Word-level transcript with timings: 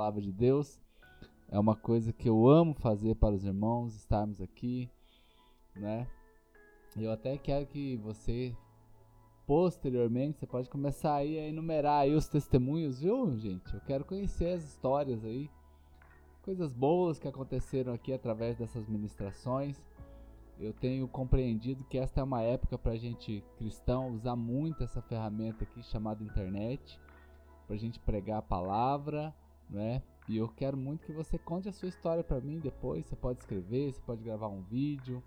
palavra 0.00 0.22
de 0.22 0.32
Deus. 0.32 0.80
É 1.50 1.58
uma 1.58 1.76
coisa 1.76 2.10
que 2.10 2.26
eu 2.26 2.48
amo 2.48 2.72
fazer 2.72 3.16
para 3.16 3.34
os 3.34 3.44
irmãos 3.44 3.94
estarmos 3.94 4.40
aqui, 4.40 4.88
né? 5.76 6.06
Eu 6.96 7.12
até 7.12 7.36
quero 7.36 7.66
que 7.66 7.98
você 7.98 8.56
posteriormente 9.46 10.38
você 10.38 10.46
pode 10.46 10.70
começar 10.70 11.16
aí 11.16 11.38
a 11.38 11.46
enumerar 11.46 12.00
aí 12.00 12.14
os 12.14 12.26
testemunhos, 12.28 13.00
viu, 13.00 13.36
gente? 13.36 13.74
Eu 13.74 13.80
quero 13.82 14.02
conhecer 14.06 14.54
as 14.54 14.64
histórias 14.64 15.22
aí, 15.22 15.50
coisas 16.40 16.72
boas 16.72 17.18
que 17.18 17.28
aconteceram 17.28 17.92
aqui 17.92 18.10
através 18.10 18.56
dessas 18.56 18.88
ministrações. 18.88 19.84
Eu 20.58 20.72
tenho 20.72 21.06
compreendido 21.08 21.84
que 21.84 21.98
esta 21.98 22.20
é 22.20 22.24
uma 22.24 22.40
época 22.40 22.78
para 22.78 22.92
a 22.92 22.98
gente 22.98 23.44
cristão 23.58 24.14
usar 24.14 24.34
muito 24.36 24.82
essa 24.82 25.02
ferramenta 25.02 25.64
aqui 25.64 25.82
chamada 25.82 26.24
internet, 26.24 26.98
para 27.66 27.76
a 27.76 27.78
gente 27.78 28.00
pregar 28.00 28.38
a 28.38 28.42
palavra, 28.42 29.34
né? 29.70 30.02
E 30.28 30.36
eu 30.36 30.48
quero 30.48 30.76
muito 30.76 31.04
que 31.04 31.12
você 31.12 31.38
conte 31.38 31.68
a 31.68 31.72
sua 31.72 31.88
história 31.88 32.22
para 32.22 32.40
mim 32.40 32.58
depois. 32.58 33.06
Você 33.06 33.16
pode 33.16 33.40
escrever, 33.40 33.92
você 33.92 34.00
pode 34.02 34.22
gravar 34.22 34.48
um 34.48 34.62
vídeo, 34.62 35.22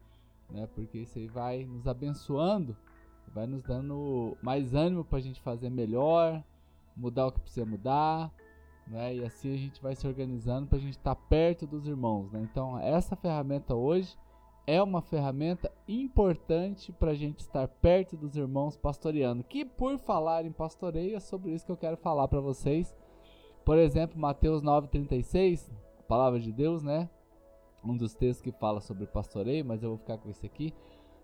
né? 0.50 0.68
Porque 0.76 1.00
isso 1.00 1.18
aí 1.18 1.28
vai 1.28 1.66
nos 1.66 1.88
abençoando, 1.88 2.76
vai 3.34 3.48
nos 3.48 3.64
dando 3.64 4.38
mais 4.42 4.74
ânimo 4.74 5.04
para 5.04 5.18
a 5.18 5.22
gente 5.22 5.42
fazer 5.42 5.70
melhor, 5.70 6.44
mudar 6.96 7.28
o 7.28 7.32
que 7.32 7.40
precisa 7.40 7.66
mudar, 7.66 8.32
né? 8.88 9.16
E 9.16 9.26
assim 9.26 9.54
a 9.54 9.58
gente 9.58 9.82
vai 9.82 9.96
se 9.96 10.08
organizando 10.08 10.68
para 10.68 10.78
a 10.78 10.82
gente 10.82 10.98
estar 10.98 11.16
tá 11.16 11.22
perto 11.30 11.66
dos 11.66 11.88
irmãos, 11.88 12.32
né? 12.32 12.42
Então 12.42 12.78
essa 12.80 13.16
ferramenta 13.16 13.74
hoje 13.76 14.18
é 14.66 14.82
uma 14.82 15.02
ferramenta 15.02 15.72
importante 15.88 16.92
para 16.94 17.12
a 17.12 17.16
gente 17.16 17.40
estar 17.40 17.68
perto 17.68 18.16
dos 18.16 18.36
irmãos 18.36 18.78
pastoreando. 18.78 19.44
Que 19.44 19.66
por 19.66 19.98
falar 19.98 20.46
em 20.46 20.52
pastoreio 20.52 21.16
é 21.16 21.20
sobre 21.20 21.52
isso 21.52 21.66
que 21.66 21.72
eu 21.72 21.78
quero 21.78 21.98
falar 21.98 22.28
para 22.28 22.40
vocês. 22.40 22.96
Por 23.66 23.78
exemplo, 23.78 24.20
Mateus 24.20 24.62
9:36, 24.62 25.72
palavra 26.08 26.40
de 26.40 26.52
Deus, 26.52 26.84
né? 26.84 27.10
Um 27.84 27.96
dos 27.96 28.14
textos 28.14 28.42
que 28.42 28.52
fala 28.52 28.82
sobre 28.82 29.08
pastoreio, 29.08 29.66
mas 29.66 29.84
eu 29.84 29.90
vou 29.90 29.98
ficar 29.98 30.18
com 30.18 30.30
esse 30.30 30.46
aqui. 30.46 30.74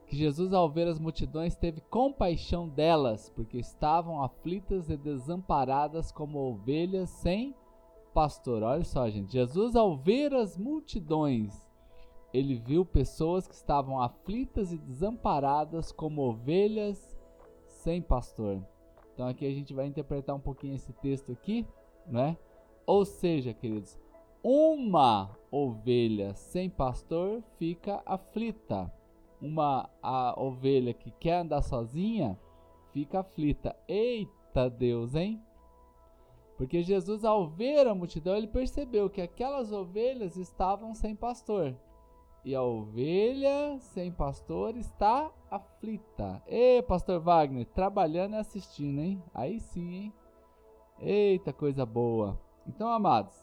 Que 0.07 0.15
Jesus, 0.15 0.53
ao 0.53 0.69
ver 0.69 0.87
as 0.87 0.99
multidões, 0.99 1.55
teve 1.55 1.81
compaixão 1.81 2.67
delas, 2.67 3.29
porque 3.29 3.57
estavam 3.57 4.23
aflitas 4.23 4.89
e 4.89 4.97
desamparadas 4.97 6.11
como 6.11 6.39
ovelhas 6.39 7.09
sem 7.09 7.53
pastor. 8.13 8.63
Olha 8.63 8.83
só, 8.83 9.07
gente. 9.09 9.31
Jesus, 9.31 9.75
ao 9.75 9.95
ver 9.95 10.33
as 10.33 10.57
multidões, 10.57 11.69
ele 12.33 12.55
viu 12.55 12.85
pessoas 12.85 13.47
que 13.47 13.53
estavam 13.53 14.01
aflitas 14.01 14.71
e 14.71 14.77
desamparadas 14.77 15.91
como 15.91 16.21
ovelhas 16.21 17.15
sem 17.65 18.01
pastor. 18.01 18.63
Então 19.13 19.27
aqui 19.27 19.45
a 19.45 19.51
gente 19.51 19.73
vai 19.73 19.85
interpretar 19.85 20.35
um 20.35 20.39
pouquinho 20.39 20.75
esse 20.75 20.93
texto 20.93 21.31
aqui, 21.31 21.65
né? 22.07 22.37
Ou 22.85 23.05
seja, 23.05 23.53
queridos, 23.53 23.97
uma 24.43 25.37
ovelha 25.51 26.33
sem 26.33 26.69
pastor 26.69 27.43
fica 27.57 28.01
aflita. 28.05 28.91
Uma 29.41 29.89
a 30.01 30.39
ovelha 30.41 30.93
que 30.93 31.11
quer 31.11 31.39
andar 31.39 31.61
sozinha 31.61 32.37
fica 32.91 33.19
aflita. 33.19 33.75
Eita 33.87 34.69
Deus, 34.69 35.15
hein? 35.15 35.41
Porque 36.57 36.83
Jesus, 36.83 37.23
ao 37.23 37.47
ver 37.47 37.87
a 37.87 37.95
multidão, 37.95 38.35
ele 38.35 38.47
percebeu 38.47 39.09
que 39.09 39.21
aquelas 39.21 39.71
ovelhas 39.71 40.35
estavam 40.35 40.93
sem 40.93 41.15
pastor 41.15 41.73
e 42.43 42.55
a 42.55 42.61
ovelha 42.61 43.77
sem 43.79 44.11
pastor 44.11 44.75
está 44.75 45.31
aflita. 45.49 46.41
Ê, 46.47 46.81
pastor 46.81 47.19
Wagner, 47.19 47.65
trabalhando 47.65 48.33
e 48.33 48.37
assistindo, 48.37 49.01
hein? 49.01 49.23
Aí 49.33 49.59
sim, 49.59 49.93
hein? 49.93 50.13
Eita, 51.01 51.53
coisa 51.53 51.85
boa. 51.85 52.37
Então, 52.67 52.89
amados, 52.89 53.33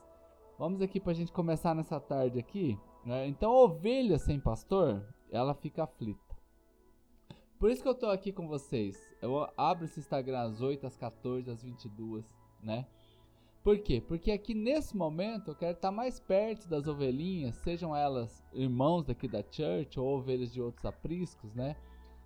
vamos 0.58 0.82
aqui 0.82 1.00
para 1.00 1.12
a 1.12 1.14
gente 1.14 1.32
começar 1.32 1.74
nessa 1.74 1.98
tarde 1.98 2.38
aqui. 2.38 2.78
Né? 3.02 3.26
Então, 3.28 3.50
ovelha 3.50 4.18
sem 4.18 4.38
pastor, 4.38 5.02
ela 5.30 5.54
fica 5.54 5.84
aflita. 5.84 6.36
Por 7.58 7.70
isso 7.70 7.82
que 7.82 7.88
eu 7.88 7.94
tô 7.94 8.10
aqui 8.10 8.30
com 8.30 8.46
vocês. 8.46 9.00
Eu 9.22 9.48
abro 9.56 9.86
esse 9.86 9.98
Instagram 9.98 10.40
às 10.40 10.60
8, 10.60 10.86
às 10.86 10.98
14, 10.98 11.50
às 11.50 11.62
22, 11.62 12.26
né? 12.62 12.86
Por 13.64 13.78
quê? 13.78 14.02
Porque 14.06 14.30
aqui 14.30 14.52
nesse 14.52 14.94
momento 14.94 15.52
eu 15.52 15.54
quero 15.54 15.76
estar 15.76 15.90
mais 15.90 16.20
perto 16.20 16.68
das 16.68 16.86
ovelhinhas, 16.86 17.54
sejam 17.56 17.96
elas 17.96 18.44
irmãos 18.52 19.06
daqui 19.06 19.26
da 19.26 19.42
church 19.42 19.98
ou 19.98 20.18
ovelhas 20.18 20.52
de 20.52 20.60
outros 20.60 20.84
apriscos, 20.84 21.54
né? 21.54 21.74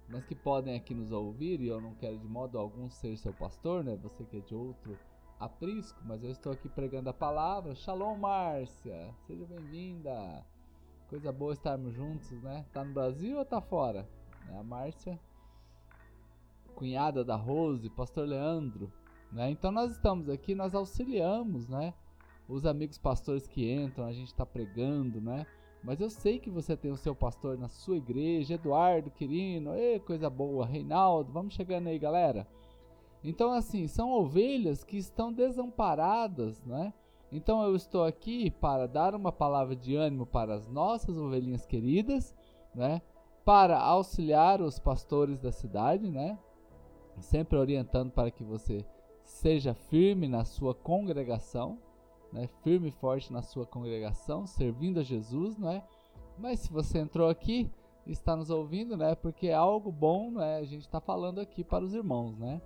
Mas 0.08 0.24
que 0.24 0.34
podem 0.34 0.74
aqui 0.74 0.92
nos 0.92 1.12
ouvir 1.12 1.60
e 1.60 1.68
eu 1.68 1.80
não 1.80 1.94
quero 1.94 2.18
de 2.18 2.26
modo 2.26 2.58
algum 2.58 2.90
ser 2.90 3.16
seu 3.16 3.32
pastor, 3.32 3.84
né? 3.84 3.96
Você 4.02 4.24
que 4.24 4.38
é 4.38 4.40
de 4.40 4.56
outro 4.56 4.98
aprisco, 5.40 5.98
mas 6.04 6.22
eu 6.22 6.30
estou 6.30 6.52
aqui 6.52 6.68
pregando 6.68 7.08
a 7.08 7.14
palavra. 7.14 7.74
Shalom, 7.74 8.18
Márcia! 8.18 9.14
Seja 9.26 9.46
bem-vinda! 9.46 10.44
Coisa 11.08 11.32
boa 11.32 11.54
estarmos 11.54 11.94
juntos, 11.94 12.30
né? 12.42 12.66
Tá 12.74 12.84
no 12.84 12.92
Brasil 12.92 13.38
ou 13.38 13.44
tá 13.44 13.58
fora? 13.58 14.06
É 14.50 14.58
a 14.58 14.62
Márcia, 14.62 15.18
cunhada 16.74 17.24
da 17.24 17.36
Rose, 17.36 17.88
pastor 17.88 18.28
Leandro. 18.28 18.92
Né? 19.32 19.50
Então 19.50 19.72
nós 19.72 19.92
estamos 19.92 20.28
aqui, 20.28 20.54
nós 20.54 20.74
auxiliamos, 20.74 21.66
né? 21.66 21.94
Os 22.46 22.66
amigos 22.66 22.98
pastores 22.98 23.46
que 23.46 23.72
entram, 23.72 24.04
a 24.04 24.12
gente 24.12 24.28
está 24.28 24.44
pregando, 24.44 25.22
né? 25.22 25.46
Mas 25.82 26.00
eu 26.02 26.10
sei 26.10 26.38
que 26.38 26.50
você 26.50 26.76
tem 26.76 26.90
o 26.90 26.96
seu 26.96 27.14
pastor 27.14 27.56
na 27.56 27.68
sua 27.68 27.96
igreja, 27.96 28.54
Eduardo, 28.54 29.10
Quirino, 29.10 29.74
ei, 29.74 29.98
coisa 30.00 30.28
boa, 30.28 30.66
Reinaldo, 30.66 31.32
vamos 31.32 31.54
chegando 31.54 31.86
aí, 31.86 31.98
galera. 31.98 32.46
Então, 33.22 33.52
assim, 33.52 33.86
são 33.86 34.10
ovelhas 34.10 34.82
que 34.82 34.96
estão 34.96 35.32
desamparadas, 35.32 36.64
né? 36.64 36.92
Então 37.32 37.62
eu 37.62 37.76
estou 37.76 38.04
aqui 38.04 38.50
para 38.50 38.88
dar 38.88 39.14
uma 39.14 39.30
palavra 39.30 39.76
de 39.76 39.94
ânimo 39.94 40.26
para 40.26 40.54
as 40.54 40.66
nossas 40.66 41.16
ovelhinhas 41.16 41.64
queridas, 41.64 42.34
né? 42.74 43.00
Para 43.44 43.78
auxiliar 43.78 44.60
os 44.60 44.78
pastores 44.78 45.38
da 45.38 45.52
cidade, 45.52 46.10
né? 46.10 46.38
Sempre 47.18 47.56
orientando 47.56 48.10
para 48.10 48.30
que 48.30 48.42
você 48.42 48.84
seja 49.22 49.74
firme 49.74 50.26
na 50.26 50.44
sua 50.44 50.74
congregação, 50.74 51.78
né? 52.32 52.48
firme 52.62 52.88
e 52.88 52.92
forte 52.92 53.32
na 53.32 53.42
sua 53.42 53.64
congregação, 53.64 54.46
servindo 54.46 54.98
a 54.98 55.02
Jesus, 55.04 55.56
não 55.56 55.70
é? 55.70 55.84
Mas 56.36 56.60
se 56.60 56.72
você 56.72 56.98
entrou 56.98 57.28
aqui 57.28 57.70
está 58.06 58.34
nos 58.34 58.50
ouvindo, 58.50 58.96
né? 58.96 59.14
Porque 59.14 59.48
é 59.48 59.54
algo 59.54 59.92
bom, 59.92 60.32
né? 60.32 60.56
A 60.56 60.64
gente 60.64 60.82
está 60.82 61.00
falando 61.00 61.40
aqui 61.40 61.62
para 61.62 61.84
os 61.84 61.94
irmãos, 61.94 62.36
né? 62.36 62.60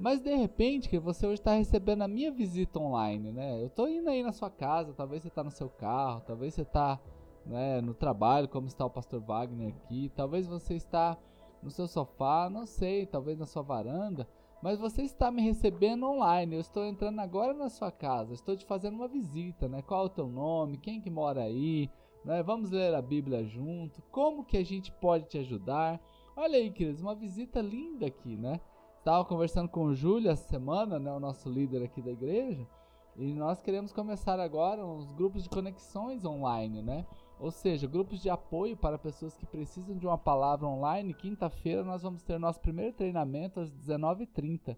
Mas 0.00 0.20
de 0.20 0.34
repente 0.34 0.88
que 0.88 0.98
você 0.98 1.26
hoje 1.26 1.40
está 1.40 1.54
recebendo 1.54 2.02
a 2.02 2.08
minha 2.08 2.30
visita 2.30 2.78
online, 2.78 3.32
né? 3.32 3.60
Eu 3.60 3.66
estou 3.66 3.88
indo 3.88 4.08
aí 4.08 4.22
na 4.22 4.32
sua 4.32 4.48
casa, 4.48 4.92
talvez 4.92 5.22
você 5.22 5.28
está 5.28 5.42
no 5.42 5.50
seu 5.50 5.68
carro, 5.68 6.20
talvez 6.20 6.54
você 6.54 6.62
está 6.62 7.00
né, 7.44 7.80
no 7.80 7.94
trabalho, 7.94 8.48
como 8.48 8.68
está 8.68 8.84
o 8.84 8.90
pastor 8.90 9.20
Wagner 9.20 9.74
aqui, 9.74 10.12
talvez 10.14 10.46
você 10.46 10.74
está 10.74 11.18
no 11.62 11.70
seu 11.70 11.88
sofá, 11.88 12.48
não 12.48 12.64
sei, 12.64 13.06
talvez 13.06 13.38
na 13.38 13.46
sua 13.46 13.62
varanda, 13.62 14.28
mas 14.62 14.78
você 14.78 15.02
está 15.02 15.30
me 15.30 15.42
recebendo 15.42 16.06
online. 16.06 16.54
Eu 16.54 16.60
estou 16.60 16.84
entrando 16.84 17.20
agora 17.20 17.52
na 17.52 17.68
sua 17.68 17.90
casa. 17.90 18.34
Estou 18.34 18.56
te 18.56 18.64
fazendo 18.64 18.94
uma 18.94 19.08
visita, 19.08 19.68
né? 19.68 19.82
Qual 19.82 20.04
é 20.04 20.06
o 20.06 20.10
teu 20.10 20.28
nome? 20.28 20.78
Quem 20.78 21.00
que 21.00 21.10
mora 21.10 21.42
aí? 21.42 21.90
Né? 22.24 22.42
Vamos 22.42 22.70
ler 22.70 22.94
a 22.94 23.02
Bíblia 23.02 23.44
junto. 23.44 24.02
Como 24.10 24.44
que 24.44 24.56
a 24.56 24.64
gente 24.64 24.92
pode 24.92 25.26
te 25.26 25.38
ajudar? 25.38 26.00
Olha 26.36 26.58
aí, 26.58 26.70
queridos, 26.70 27.00
uma 27.00 27.14
visita 27.14 27.60
linda 27.60 28.06
aqui, 28.06 28.36
né? 28.36 28.60
Estava 29.08 29.24
conversando 29.24 29.70
com 29.70 29.84
o 29.84 29.94
Júlio 29.94 30.30
essa 30.30 30.46
semana, 30.46 30.98
né? 30.98 31.10
O 31.10 31.18
nosso 31.18 31.48
líder 31.48 31.82
aqui 31.82 32.02
da 32.02 32.10
igreja. 32.10 32.68
E 33.16 33.32
nós 33.32 33.62
queremos 33.62 33.90
começar 33.90 34.38
agora 34.38 34.84
uns 34.84 35.10
grupos 35.12 35.42
de 35.42 35.48
conexões 35.48 36.26
online, 36.26 36.82
né? 36.82 37.06
Ou 37.40 37.50
seja, 37.50 37.86
grupos 37.86 38.20
de 38.20 38.28
apoio 38.28 38.76
para 38.76 38.98
pessoas 38.98 39.34
que 39.34 39.46
precisam 39.46 39.96
de 39.96 40.06
uma 40.06 40.18
palavra 40.18 40.66
online. 40.66 41.14
Quinta-feira 41.14 41.82
nós 41.82 42.02
vamos 42.02 42.22
ter 42.22 42.38
nosso 42.38 42.60
primeiro 42.60 42.92
treinamento 42.92 43.60
às 43.60 43.72
19h30. 43.72 44.76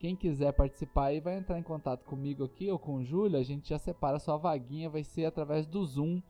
Quem 0.00 0.16
quiser 0.16 0.52
participar 0.52 1.04
aí 1.04 1.20
vai 1.20 1.36
entrar 1.38 1.56
em 1.56 1.62
contato 1.62 2.04
comigo 2.04 2.42
aqui 2.42 2.68
ou 2.68 2.76
com 2.76 2.96
o 2.96 3.04
Júlio. 3.04 3.38
A 3.38 3.44
gente 3.44 3.68
já 3.68 3.78
separa 3.78 4.18
sua 4.18 4.36
vaguinha, 4.36 4.90
vai 4.90 5.04
ser 5.04 5.26
através 5.26 5.64
do 5.68 5.86
Zoom. 5.86 6.20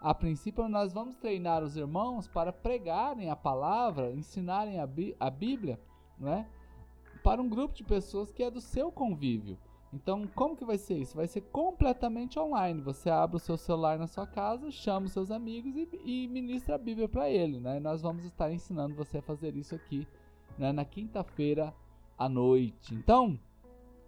A 0.00 0.14
princípio, 0.14 0.68
nós 0.68 0.92
vamos 0.92 1.16
treinar 1.16 1.64
os 1.64 1.76
irmãos 1.76 2.28
para 2.28 2.52
pregarem 2.52 3.28
a 3.28 3.34
palavra, 3.34 4.12
ensinarem 4.12 4.78
a, 4.78 4.86
Bí 4.86 5.16
a 5.18 5.28
Bíblia, 5.28 5.80
né? 6.16 6.46
Para 7.26 7.42
um 7.42 7.48
grupo 7.48 7.74
de 7.74 7.82
pessoas 7.82 8.30
que 8.30 8.40
é 8.40 8.48
do 8.48 8.60
seu 8.60 8.92
convívio. 8.92 9.58
Então, 9.92 10.28
como 10.32 10.56
que 10.56 10.64
vai 10.64 10.78
ser 10.78 10.96
isso? 10.96 11.16
Vai 11.16 11.26
ser 11.26 11.40
completamente 11.40 12.38
online. 12.38 12.80
Você 12.82 13.10
abre 13.10 13.34
o 13.34 13.40
seu 13.40 13.56
celular 13.56 13.98
na 13.98 14.06
sua 14.06 14.28
casa, 14.28 14.70
chama 14.70 15.06
os 15.06 15.12
seus 15.12 15.32
amigos 15.32 15.74
e, 15.74 15.88
e 16.04 16.28
ministra 16.28 16.76
a 16.76 16.78
Bíblia 16.78 17.08
para 17.08 17.28
ele, 17.28 17.58
né? 17.58 17.80
Nós 17.80 18.00
vamos 18.00 18.24
estar 18.24 18.52
ensinando 18.52 18.94
você 18.94 19.18
a 19.18 19.22
fazer 19.22 19.56
isso 19.56 19.74
aqui 19.74 20.06
né? 20.56 20.70
na 20.70 20.84
quinta-feira 20.84 21.74
à 22.16 22.28
noite. 22.28 22.94
Então, 22.94 23.36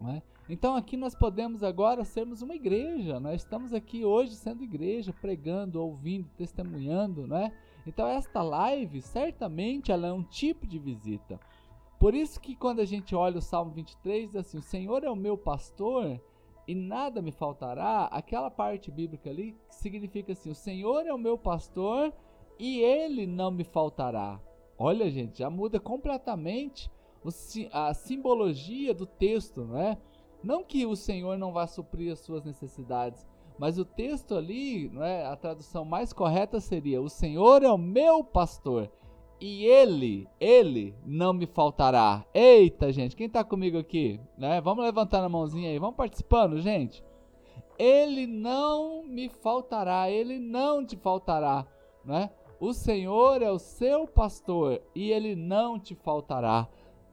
né? 0.00 0.22
então 0.48 0.76
aqui 0.76 0.96
nós 0.96 1.16
podemos 1.16 1.64
agora 1.64 2.04
sermos 2.04 2.40
uma 2.40 2.54
igreja. 2.54 3.18
Nós 3.18 3.42
estamos 3.42 3.72
aqui 3.72 4.04
hoje 4.04 4.36
sendo 4.36 4.62
igreja, 4.62 5.12
pregando, 5.12 5.82
ouvindo, 5.82 6.30
testemunhando, 6.36 7.26
né? 7.26 7.50
Então 7.84 8.06
esta 8.06 8.42
live 8.42 9.02
certamente 9.02 9.90
ela 9.90 10.06
é 10.06 10.12
um 10.12 10.22
tipo 10.22 10.64
de 10.68 10.78
visita. 10.78 11.40
Por 11.98 12.14
isso 12.14 12.40
que 12.40 12.54
quando 12.54 12.80
a 12.80 12.84
gente 12.84 13.14
olha 13.14 13.38
o 13.38 13.42
Salmo 13.42 13.72
23, 13.72 14.28
diz 14.28 14.36
assim, 14.36 14.58
o 14.58 14.62
Senhor 14.62 15.02
é 15.02 15.10
o 15.10 15.16
meu 15.16 15.36
pastor 15.36 16.20
e 16.68 16.74
nada 16.74 17.22
me 17.22 17.32
faltará, 17.32 18.04
aquela 18.12 18.50
parte 18.50 18.90
bíblica 18.90 19.30
ali 19.30 19.56
significa 19.70 20.32
assim: 20.32 20.50
o 20.50 20.54
Senhor 20.54 21.06
é 21.06 21.12
o 21.14 21.18
meu 21.18 21.38
pastor 21.38 22.12
e 22.58 22.80
ele 22.80 23.26
não 23.26 23.50
me 23.50 23.64
faltará. 23.64 24.38
Olha, 24.78 25.10
gente, 25.10 25.38
já 25.38 25.48
muda 25.48 25.80
completamente 25.80 26.90
a 27.72 27.94
simbologia 27.94 28.92
do 28.92 29.06
texto, 29.06 29.64
não 29.64 29.78
é? 29.78 29.98
Não 30.44 30.62
que 30.62 30.84
o 30.84 30.94
Senhor 30.94 31.38
não 31.38 31.52
vá 31.52 31.66
suprir 31.66 32.12
as 32.12 32.20
suas 32.20 32.44
necessidades, 32.44 33.26
mas 33.58 33.78
o 33.78 33.84
texto 33.84 34.36
ali, 34.36 34.90
não 34.90 35.02
é? 35.02 35.24
A 35.24 35.34
tradução 35.36 35.86
mais 35.86 36.12
correta 36.12 36.60
seria: 36.60 37.00
O 37.00 37.08
Senhor 37.08 37.62
é 37.62 37.70
o 37.70 37.78
meu 37.78 38.22
pastor 38.22 38.90
e 39.40 39.64
ele, 39.64 40.28
ele 40.40 40.94
não 41.04 41.32
me 41.32 41.46
faltará. 41.46 42.24
Eita, 42.34 42.92
gente, 42.92 43.14
quem 43.14 43.26
está 43.26 43.44
comigo 43.44 43.78
aqui, 43.78 44.20
né? 44.36 44.60
Vamos 44.60 44.84
levantar 44.84 45.22
a 45.22 45.28
mãozinha 45.28 45.70
aí, 45.70 45.78
vamos 45.78 45.96
participando, 45.96 46.60
gente. 46.60 47.04
Ele 47.78 48.26
não 48.26 49.04
me 49.04 49.28
faltará, 49.28 50.10
ele 50.10 50.38
não 50.38 50.84
te 50.84 50.96
faltará, 50.96 51.66
né? 52.04 52.30
O 52.60 52.72
Senhor 52.72 53.40
é 53.40 53.50
o 53.50 53.58
seu 53.58 54.06
pastor 54.08 54.82
e 54.92 55.12
ele 55.12 55.36
não 55.36 55.78
te 55.78 55.94
faltará. 55.94 56.68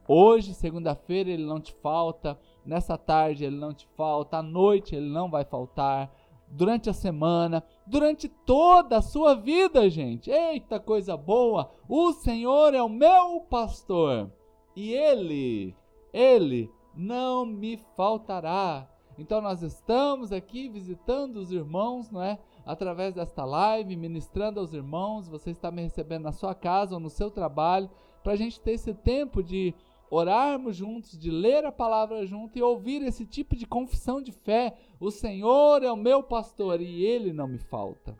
Hoje, 0.08 0.54
segunda-feira, 0.54 1.30
ele 1.30 1.44
não 1.44 1.60
te 1.60 1.72
falta. 1.74 2.38
Nessa 2.64 2.98
tarde, 2.98 3.44
ele 3.44 3.56
não 3.56 3.72
te 3.72 3.86
falta. 3.96 4.38
À 4.38 4.42
noite, 4.42 4.94
ele 4.94 5.08
não 5.08 5.30
vai 5.30 5.44
faltar. 5.44 6.12
Durante 6.48 6.88
a 6.88 6.92
semana, 6.92 7.62
durante 7.86 8.28
toda 8.28 8.98
a 8.98 9.02
sua 9.02 9.34
vida, 9.34 9.90
gente. 9.90 10.30
Eita 10.30 10.80
coisa 10.80 11.16
boa! 11.16 11.70
O 11.88 12.12
Senhor 12.12 12.72
é 12.72 12.82
o 12.82 12.88
meu 12.88 13.40
pastor 13.40 14.30
e 14.76 14.92
ele, 14.92 15.74
ele 16.12 16.70
não 16.94 17.46
me 17.46 17.78
faltará. 17.96 18.88
Então 19.18 19.40
nós 19.40 19.62
estamos 19.62 20.30
aqui 20.30 20.68
visitando 20.68 21.38
os 21.38 21.50
irmãos, 21.50 22.10
não 22.10 22.22
é? 22.22 22.38
Através 22.66 23.14
desta 23.14 23.44
live, 23.44 23.96
ministrando 23.96 24.60
aos 24.60 24.74
irmãos. 24.74 25.28
Você 25.28 25.50
está 25.50 25.70
me 25.70 25.82
recebendo 25.82 26.24
na 26.24 26.32
sua 26.32 26.54
casa 26.54 26.94
ou 26.94 27.00
no 27.00 27.08
seu 27.08 27.30
trabalho, 27.30 27.88
para 28.22 28.34
a 28.34 28.36
gente 28.36 28.60
ter 28.60 28.72
esse 28.72 28.92
tempo 28.92 29.42
de 29.42 29.74
orarmos 30.10 30.76
juntos, 30.76 31.18
de 31.18 31.30
ler 31.30 31.64
a 31.64 31.72
palavra 31.72 32.26
junto 32.26 32.58
e 32.58 32.62
ouvir 32.62 33.02
esse 33.02 33.24
tipo 33.24 33.56
de 33.56 33.66
confissão 33.66 34.20
de 34.20 34.32
fé. 34.32 34.76
O 35.00 35.10
Senhor 35.10 35.82
é 35.82 35.90
o 35.90 35.96
meu 35.96 36.22
pastor 36.22 36.80
e 36.80 37.04
ele 37.04 37.32
não 37.32 37.48
me 37.48 37.58
falta, 37.58 38.16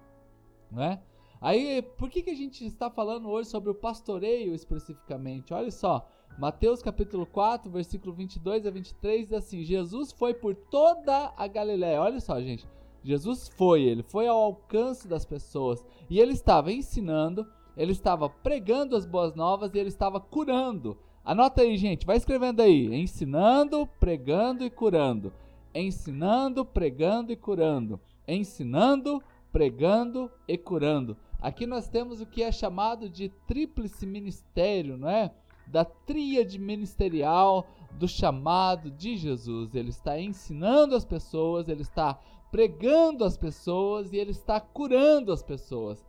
não 0.70 0.82
é? 0.82 1.00
Aí, 1.40 1.82
por 1.82 2.08
que, 2.08 2.22
que 2.22 2.30
a 2.30 2.34
gente 2.34 2.64
está 2.64 2.90
falando 2.90 3.28
hoje 3.28 3.50
sobre 3.50 3.70
o 3.70 3.74
pastoreio 3.74 4.54
especificamente? 4.54 5.52
Olha 5.52 5.70
só, 5.70 6.08
Mateus 6.38 6.82
capítulo 6.82 7.26
4, 7.26 7.70
versículo 7.70 8.12
22 8.12 8.66
a 8.66 8.70
23 8.70 9.28
diz 9.28 9.32
assim: 9.32 9.62
Jesus 9.62 10.12
foi 10.12 10.34
por 10.34 10.54
toda 10.54 11.32
a 11.36 11.46
Galiléia. 11.46 12.00
Olha 12.00 12.20
só, 12.20 12.40
gente. 12.40 12.66
Jesus 13.02 13.48
foi, 13.48 13.82
ele 13.82 14.02
foi 14.02 14.26
ao 14.26 14.36
alcance 14.36 15.06
das 15.06 15.24
pessoas 15.24 15.84
e 16.10 16.18
ele 16.18 16.32
estava 16.32 16.72
ensinando, 16.72 17.46
ele 17.76 17.92
estava 17.92 18.28
pregando 18.28 18.96
as 18.96 19.06
boas 19.06 19.32
novas 19.34 19.72
e 19.72 19.78
ele 19.78 19.88
estava 19.88 20.18
curando. 20.18 20.98
Anota 21.26 21.62
aí, 21.62 21.76
gente, 21.76 22.06
vai 22.06 22.16
escrevendo 22.16 22.62
aí: 22.62 22.94
ensinando, 22.94 23.84
pregando 23.98 24.64
e 24.64 24.70
curando. 24.70 25.32
Ensinando, 25.74 26.64
pregando 26.64 27.32
e 27.32 27.36
curando. 27.36 28.00
Ensinando, 28.28 29.20
pregando 29.50 30.30
e 30.46 30.56
curando. 30.56 31.16
Aqui 31.40 31.66
nós 31.66 31.88
temos 31.88 32.20
o 32.20 32.26
que 32.26 32.44
é 32.44 32.52
chamado 32.52 33.08
de 33.08 33.28
tríplice 33.44 34.06
ministério, 34.06 34.96
não 34.96 35.08
é? 35.08 35.32
Da 35.66 35.84
tríade 35.84 36.60
ministerial 36.60 37.66
do 37.90 38.06
chamado 38.06 38.88
de 38.88 39.16
Jesus. 39.16 39.74
Ele 39.74 39.90
está 39.90 40.20
ensinando 40.20 40.94
as 40.94 41.04
pessoas, 41.04 41.68
ele 41.68 41.82
está 41.82 42.20
pregando 42.52 43.24
as 43.24 43.36
pessoas 43.36 44.12
e 44.12 44.16
ele 44.16 44.30
está 44.30 44.60
curando 44.60 45.32
as 45.32 45.42
pessoas. 45.42 46.06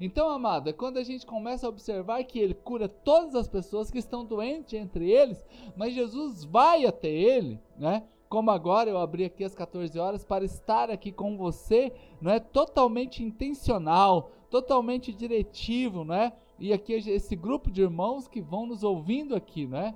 Então, 0.00 0.30
amado, 0.30 0.70
é 0.70 0.72
quando 0.72 0.96
a 0.96 1.02
gente 1.02 1.26
começa 1.26 1.66
a 1.66 1.68
observar 1.68 2.24
que 2.24 2.38
ele 2.38 2.54
cura 2.54 2.88
todas 2.88 3.34
as 3.34 3.46
pessoas 3.46 3.90
que 3.90 3.98
estão 3.98 4.24
doentes 4.24 4.72
entre 4.72 5.10
eles, 5.10 5.44
mas 5.76 5.92
Jesus 5.92 6.42
vai 6.42 6.86
até 6.86 7.10
ele, 7.10 7.60
né? 7.76 8.04
Como 8.26 8.50
agora 8.50 8.88
eu 8.88 8.96
abri 8.96 9.24
aqui 9.24 9.44
às 9.44 9.54
14 9.54 9.98
horas 9.98 10.24
para 10.24 10.44
estar 10.44 10.90
aqui 10.90 11.12
com 11.12 11.36
você, 11.36 11.92
não 12.18 12.32
é 12.32 12.40
totalmente 12.40 13.22
intencional, 13.22 14.30
totalmente 14.48 15.12
diretivo, 15.12 16.02
não 16.02 16.14
é? 16.14 16.32
E 16.58 16.72
aqui 16.72 16.94
esse 16.94 17.36
grupo 17.36 17.70
de 17.70 17.82
irmãos 17.82 18.26
que 18.26 18.40
vão 18.40 18.64
nos 18.64 18.82
ouvindo 18.82 19.34
aqui, 19.34 19.66
não 19.66 19.78
é? 19.78 19.94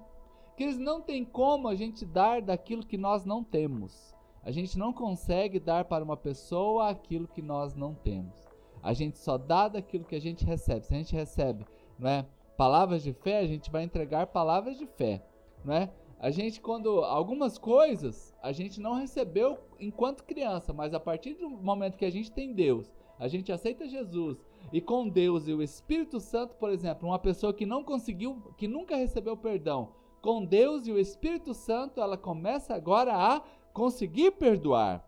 Que 0.55 0.65
eles 0.65 0.79
não 0.79 1.01
tem 1.01 1.25
como 1.25 1.67
a 1.67 1.75
gente 1.75 2.05
dar 2.05 2.43
daquilo 2.43 2.85
que 2.85 2.99
nós 2.99 3.25
não 3.25 3.43
temos. 3.43 4.15
A 4.43 4.51
gente 4.51 4.77
não 4.79 4.93
consegue 4.93 5.59
dar 5.59 5.87
para 5.87 6.05
uma 6.05 6.17
pessoa 6.17 6.91
aquilo 6.91 7.27
que 7.27 7.41
nós 7.41 7.75
não 7.75 7.95
temos. 7.95 8.54
A 8.85 8.93
gente 8.93 9.19
só 9.19 9.39
dá 9.39 9.67
daquilo 9.67 10.05
que 10.05 10.15
a 10.15 10.21
gente 10.21 10.45
recebe. 10.45 10.85
Se 10.85 10.95
a 10.95 10.99
gente 10.99 11.17
recebe, 11.17 11.65
não 11.99 12.11
é, 12.11 12.27
palavras 12.55 13.03
de 13.03 13.15
fé, 13.15 13.39
a 13.39 13.47
gente 13.47 13.71
vai 13.71 13.83
entregar 13.83 14.27
palavras 14.27 14.77
de 14.77 14.87
fé, 14.87 15.25
não 15.65 15.73
é? 15.73 15.91
A 16.21 16.31
gente 16.31 16.61
quando 16.61 17.03
algumas 17.03 17.57
coisas 17.57 18.35
a 18.43 18.53
gente 18.53 18.81
não 18.83 18.95
recebeu 18.95 19.59
enquanto 19.81 20.25
criança, 20.25 20.75
mas 20.75 20.93
a 20.93 21.01
partir 21.01 21.33
do 21.33 21.49
momento 21.49 21.97
que 21.97 22.05
a 22.05 22.11
gente 22.11 22.31
tem 22.31 22.53
Deus, 22.53 22.93
a 23.19 23.27
gente 23.27 23.51
aceita 23.51 23.89
Jesus 23.89 24.45
e 24.71 24.83
com 24.83 25.09
Deus 25.09 25.49
e 25.49 25.55
o 25.55 25.63
Espírito 25.63 26.21
Santo, 26.21 26.55
por 26.57 26.71
exemplo, 26.71 27.09
uma 27.09 27.19
pessoa 27.19 27.55
que 27.55 27.65
não 27.65 27.83
conseguiu, 27.83 28.55
que 28.59 28.69
nunca 28.69 28.97
recebeu 28.97 29.35
perdão, 29.35 29.93
com 30.21 30.45
Deus 30.45 30.87
e 30.87 30.93
o 30.93 30.99
Espírito 30.99 31.55
Santo, 31.55 32.03
ela 32.03 32.19
começa 32.19 32.75
agora 32.75 33.15
a 33.15 33.43
conseguir 33.73 34.33
perdoar. 34.33 35.03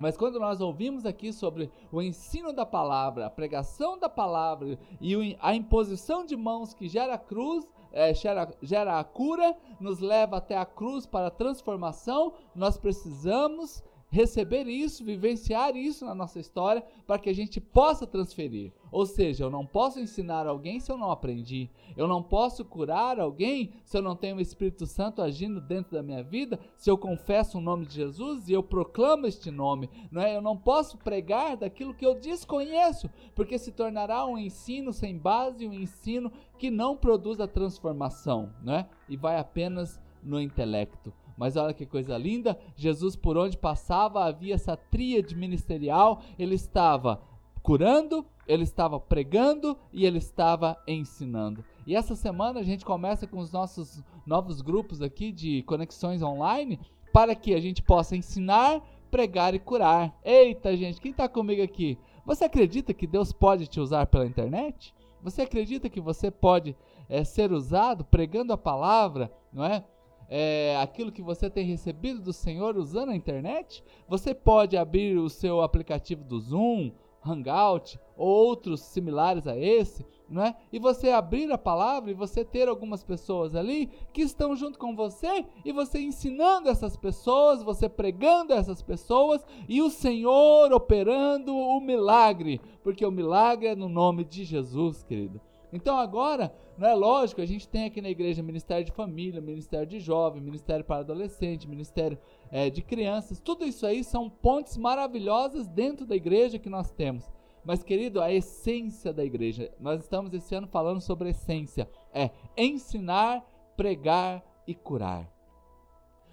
Mas 0.00 0.16
quando 0.16 0.40
nós 0.40 0.62
ouvimos 0.62 1.04
aqui 1.04 1.30
sobre 1.30 1.70
o 1.92 2.00
ensino 2.00 2.54
da 2.54 2.64
palavra, 2.64 3.26
a 3.26 3.30
pregação 3.30 3.98
da 3.98 4.08
palavra 4.08 4.78
e 4.98 5.36
a 5.38 5.54
imposição 5.54 6.24
de 6.24 6.34
mãos 6.34 6.72
que 6.72 6.88
gera 6.88 7.14
a 7.14 7.18
cruz, 7.18 7.68
é, 7.92 8.14
gera, 8.14 8.48
gera 8.62 8.98
a 8.98 9.04
cura, 9.04 9.54
nos 9.78 10.00
leva 10.00 10.38
até 10.38 10.56
a 10.56 10.64
cruz 10.64 11.04
para 11.04 11.26
a 11.26 11.30
transformação, 11.30 12.32
nós 12.54 12.78
precisamos 12.78 13.84
receber 14.10 14.66
isso, 14.66 15.04
vivenciar 15.04 15.76
isso 15.76 16.04
na 16.04 16.14
nossa 16.14 16.40
história 16.40 16.84
para 17.06 17.18
que 17.18 17.30
a 17.30 17.32
gente 17.32 17.60
possa 17.60 18.06
transferir. 18.06 18.72
Ou 18.90 19.06
seja, 19.06 19.44
eu 19.44 19.50
não 19.50 19.64
posso 19.64 20.00
ensinar 20.00 20.48
alguém 20.48 20.80
se 20.80 20.90
eu 20.90 20.98
não 20.98 21.12
aprendi. 21.12 21.70
Eu 21.96 22.08
não 22.08 22.20
posso 22.20 22.64
curar 22.64 23.20
alguém 23.20 23.72
se 23.84 23.96
eu 23.96 24.02
não 24.02 24.16
tenho 24.16 24.36
o 24.36 24.40
Espírito 24.40 24.84
Santo 24.84 25.22
agindo 25.22 25.60
dentro 25.60 25.92
da 25.92 26.02
minha 26.02 26.24
vida, 26.24 26.58
se 26.76 26.90
eu 26.90 26.98
confesso 26.98 27.58
o 27.58 27.60
nome 27.60 27.86
de 27.86 27.94
Jesus 27.94 28.48
e 28.48 28.52
eu 28.52 28.62
proclamo 28.62 29.28
este 29.28 29.50
nome. 29.50 29.88
Não 30.10 30.20
é? 30.20 30.36
Eu 30.36 30.42
não 30.42 30.56
posso 30.56 30.98
pregar 30.98 31.56
daquilo 31.56 31.94
que 31.94 32.04
eu 32.04 32.14
desconheço, 32.14 33.08
porque 33.34 33.58
se 33.58 33.70
tornará 33.70 34.26
um 34.26 34.36
ensino 34.36 34.92
sem 34.92 35.16
base, 35.16 35.68
um 35.68 35.72
ensino 35.72 36.32
que 36.58 36.68
não 36.68 36.96
produz 36.96 37.40
a 37.40 37.46
transformação, 37.46 38.52
não 38.62 38.74
é? 38.74 38.88
E 39.08 39.16
vai 39.16 39.38
apenas 39.38 40.00
no 40.22 40.40
intelecto. 40.40 41.12
Mas 41.40 41.56
olha 41.56 41.72
que 41.72 41.86
coisa 41.86 42.18
linda, 42.18 42.60
Jesus 42.76 43.16
por 43.16 43.38
onde 43.38 43.56
passava 43.56 44.26
havia 44.26 44.56
essa 44.56 44.76
tríade 44.76 45.34
ministerial, 45.34 46.20
ele 46.38 46.54
estava 46.54 47.18
curando, 47.62 48.26
ele 48.46 48.62
estava 48.62 49.00
pregando 49.00 49.74
e 49.90 50.04
ele 50.04 50.18
estava 50.18 50.76
ensinando. 50.86 51.64
E 51.86 51.96
essa 51.96 52.14
semana 52.14 52.60
a 52.60 52.62
gente 52.62 52.84
começa 52.84 53.26
com 53.26 53.38
os 53.38 53.50
nossos 53.50 54.04
novos 54.26 54.60
grupos 54.60 55.00
aqui 55.00 55.32
de 55.32 55.62
conexões 55.62 56.22
online 56.22 56.78
para 57.10 57.34
que 57.34 57.54
a 57.54 57.58
gente 57.58 57.82
possa 57.82 58.14
ensinar, 58.14 58.82
pregar 59.10 59.54
e 59.54 59.58
curar. 59.58 60.14
Eita, 60.22 60.76
gente, 60.76 61.00
quem 61.00 61.10
está 61.10 61.26
comigo 61.26 61.62
aqui? 61.62 61.96
Você 62.26 62.44
acredita 62.44 62.92
que 62.92 63.06
Deus 63.06 63.32
pode 63.32 63.66
te 63.66 63.80
usar 63.80 64.04
pela 64.08 64.26
internet? 64.26 64.94
Você 65.22 65.40
acredita 65.40 65.88
que 65.88 66.02
você 66.02 66.30
pode 66.30 66.76
é, 67.08 67.24
ser 67.24 67.50
usado 67.50 68.04
pregando 68.04 68.52
a 68.52 68.58
palavra, 68.58 69.32
não 69.50 69.64
é? 69.64 69.86
É, 70.30 70.78
aquilo 70.80 71.10
que 71.10 71.20
você 71.20 71.50
tem 71.50 71.66
recebido 71.66 72.20
do 72.20 72.32
Senhor 72.32 72.76
usando 72.76 73.10
a 73.10 73.16
internet, 73.16 73.82
você 74.08 74.32
pode 74.32 74.76
abrir 74.76 75.18
o 75.18 75.28
seu 75.28 75.60
aplicativo 75.60 76.22
do 76.22 76.38
Zoom, 76.38 76.92
Hangout 77.22 77.98
ou 78.16 78.28
outros 78.28 78.80
similares 78.80 79.46
a 79.46 79.56
esse, 79.56 80.06
não 80.28 80.42
é? 80.42 80.56
E 80.72 80.78
você 80.78 81.10
abrir 81.10 81.50
a 81.52 81.58
palavra 81.58 82.10
e 82.10 82.14
você 82.14 82.44
ter 82.44 82.68
algumas 82.68 83.02
pessoas 83.02 83.54
ali 83.54 83.90
que 84.12 84.22
estão 84.22 84.54
junto 84.56 84.78
com 84.78 84.94
você 84.94 85.44
e 85.64 85.72
você 85.72 86.00
ensinando 86.00 86.68
essas 86.68 86.96
pessoas, 86.96 87.62
você 87.62 87.88
pregando 87.88 88.52
essas 88.52 88.80
pessoas 88.80 89.44
e 89.68 89.82
o 89.82 89.90
Senhor 89.90 90.72
operando 90.72 91.54
o 91.54 91.80
milagre, 91.80 92.60
porque 92.82 93.04
o 93.04 93.10
milagre 93.10 93.68
é 93.68 93.74
no 93.74 93.88
nome 93.88 94.24
de 94.24 94.44
Jesus, 94.44 95.02
querido. 95.02 95.40
Então 95.72 95.96
agora, 95.98 96.52
não 96.76 96.88
é 96.88 96.94
lógico, 96.94 97.40
a 97.40 97.46
gente 97.46 97.68
tem 97.68 97.84
aqui 97.84 98.00
na 98.00 98.10
igreja 98.10 98.42
Ministério 98.42 98.84
de 98.84 98.92
Família, 98.92 99.40
Ministério 99.40 99.86
de 99.86 100.00
Jovem, 100.00 100.42
Ministério 100.42 100.84
para 100.84 101.00
Adolescente, 101.00 101.68
Ministério 101.68 102.18
é, 102.50 102.68
de 102.68 102.82
Crianças, 102.82 103.40
tudo 103.40 103.64
isso 103.64 103.86
aí 103.86 104.02
são 104.02 104.28
pontes 104.28 104.76
maravilhosas 104.76 105.68
dentro 105.68 106.04
da 106.04 106.16
igreja 106.16 106.58
que 106.58 106.68
nós 106.68 106.90
temos. 106.90 107.30
Mas, 107.64 107.82
querido, 107.82 108.22
a 108.22 108.32
essência 108.32 109.12
da 109.12 109.24
igreja, 109.24 109.70
nós 109.78 110.00
estamos 110.00 110.32
esse 110.32 110.54
ano 110.54 110.66
falando 110.66 111.00
sobre 111.00 111.30
essência, 111.30 111.88
é 112.12 112.30
ensinar, 112.56 113.44
pregar 113.76 114.42
e 114.66 114.74
curar. 114.74 115.30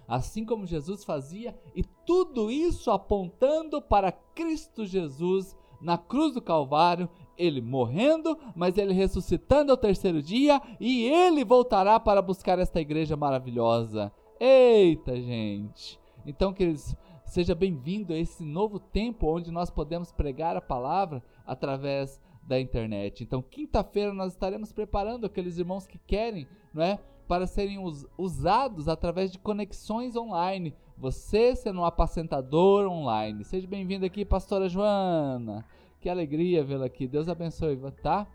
assim 0.06 0.42
como 0.42 0.66
Jesus 0.66 1.04
fazia, 1.04 1.54
e 1.76 1.82
tudo 2.06 2.50
isso 2.50 2.90
apontando 2.90 3.82
para 3.82 4.10
Cristo 4.10 4.86
Jesus 4.86 5.54
na 5.80 5.96
cruz 5.96 6.34
do 6.34 6.42
Calvário, 6.42 7.08
ele 7.36 7.60
morrendo, 7.60 8.36
mas 8.54 8.76
ele 8.76 8.92
ressuscitando 8.92 9.70
ao 9.70 9.78
terceiro 9.78 10.22
dia, 10.22 10.60
e 10.80 11.04
ele 11.04 11.44
voltará 11.44 12.00
para 12.00 12.20
buscar 12.20 12.58
esta 12.58 12.80
igreja 12.80 13.16
maravilhosa. 13.16 14.12
Eita, 14.40 15.14
gente! 15.20 15.98
Então, 16.26 16.52
queridos, 16.52 16.94
seja 17.24 17.54
bem-vindo 17.54 18.12
a 18.12 18.16
esse 18.16 18.44
novo 18.44 18.78
tempo 18.78 19.26
onde 19.28 19.50
nós 19.50 19.70
podemos 19.70 20.12
pregar 20.12 20.56
a 20.56 20.60
palavra 20.60 21.22
através 21.46 22.20
da 22.42 22.58
internet. 22.58 23.22
Então, 23.22 23.42
quinta-feira 23.42 24.12
nós 24.12 24.32
estaremos 24.32 24.72
preparando 24.72 25.26
aqueles 25.26 25.58
irmãos 25.58 25.86
que 25.86 25.98
querem, 25.98 26.48
não 26.72 26.82
é, 26.82 26.98
para 27.28 27.46
serem 27.46 27.78
us 27.78 28.06
usados 28.16 28.88
através 28.88 29.30
de 29.30 29.38
conexões 29.38 30.16
online. 30.16 30.74
Você 31.00 31.54
sendo 31.54 31.80
um 31.80 31.84
apacentador 31.84 32.90
online. 32.90 33.44
Seja 33.44 33.68
bem-vindo 33.68 34.04
aqui, 34.04 34.24
pastora 34.24 34.68
Joana. 34.68 35.64
Que 36.00 36.08
alegria 36.08 36.64
vê-la 36.64 36.86
aqui. 36.86 37.06
Deus 37.06 37.28
abençoe, 37.28 37.78
tá? 38.02 38.26